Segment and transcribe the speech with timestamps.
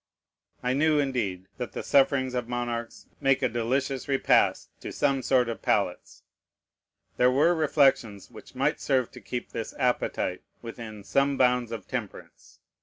[0.63, 5.47] I knew, indeed, that the sufferings of monarchs make a delicious repast to some sort
[5.47, 6.23] of palates.
[7.17, 12.57] There were reflections which might serve to keep this appetite within some bounds of temperance.